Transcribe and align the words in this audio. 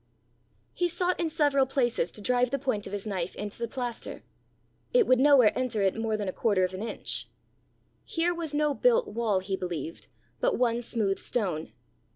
He 0.73 0.87
sought 0.87 1.19
in 1.19 1.29
several 1.29 1.67
places 1.67 2.11
to 2.13 2.21
drive 2.21 2.49
the 2.49 2.57
point 2.57 2.87
of 2.87 2.91
his 2.91 3.05
knife 3.05 3.35
into 3.35 3.59
the 3.59 3.67
plaster; 3.67 4.23
it 4.95 5.05
would 5.05 5.19
nowhere 5.19 5.55
enter 5.55 5.83
it 5.83 5.95
more 5.95 6.17
than 6.17 6.27
a 6.27 6.33
quarter 6.33 6.63
of 6.63 6.73
an 6.73 6.81
inch: 6.81 7.29
here 8.03 8.33
was 8.33 8.51
no 8.51 8.73
built 8.73 9.07
wall, 9.09 9.41
he 9.41 9.55
believed, 9.55 10.07
but 10.39 10.57
one 10.57 10.81
smooth 10.81 11.19
stone. 11.19 11.71